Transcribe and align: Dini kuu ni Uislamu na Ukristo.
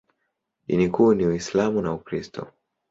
Dini 0.67 0.89
kuu 0.89 1.13
ni 1.13 1.25
Uislamu 1.25 1.81
na 1.81 1.93
Ukristo. 1.93 2.47